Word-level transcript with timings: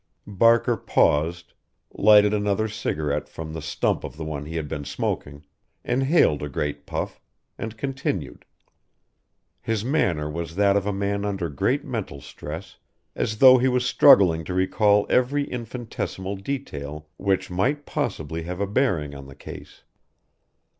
Barker 0.25 0.77
paused, 0.77 1.53
lighted 1.91 2.33
another 2.33 2.67
cigarette 2.67 3.29
from 3.29 3.53
the 3.53 3.61
stump 3.61 4.03
of 4.03 4.17
the 4.17 4.25
one 4.25 4.47
he 4.47 4.55
had 4.55 4.67
been 4.67 4.83
smoking 4.83 5.43
inhaled 5.83 6.41
a 6.41 6.49
great 6.49 6.87
puff, 6.87 7.21
and 7.55 7.77
continued. 7.77 8.43
His 9.61 9.85
manner 9.85 10.27
was 10.27 10.55
that 10.55 10.75
of 10.75 10.87
a 10.87 10.91
man 10.91 11.23
under 11.23 11.49
great 11.49 11.85
mental 11.85 12.19
stress 12.19 12.77
as 13.15 13.37
though 13.37 13.59
he 13.59 13.67
was 13.67 13.85
struggling 13.85 14.43
to 14.45 14.55
recall 14.55 15.05
every 15.07 15.43
infinitesimal 15.47 16.35
detail 16.37 17.07
which 17.17 17.51
might 17.51 17.85
possibly 17.85 18.41
have 18.41 18.59
a 18.59 18.65
bearing 18.65 19.13
on 19.13 19.27
the 19.27 19.35
case. 19.35 19.83